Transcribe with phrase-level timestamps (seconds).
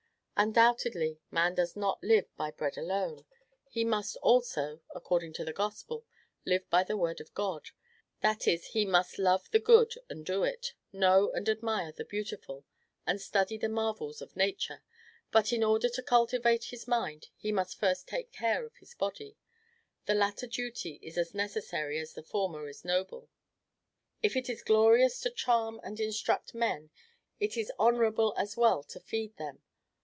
[0.37, 3.23] Undoubtedly, man does not live by bread alone;
[3.69, 6.03] he must, also (according to the Gospel),
[6.47, 7.69] LIVE BY THE WORD OF GOD;
[8.21, 12.65] that is, he must love the good and do it, know and admire the beautiful,
[13.05, 14.81] and study the marvels of Nature.
[15.31, 19.37] But in order to cultivate his mind, he must first take care of his body,
[20.07, 23.29] the latter duty is as necessary as the former is noble.
[24.23, 26.89] If it is glorious to charm and instruct men,
[27.39, 29.61] it is honorable as well to feed them.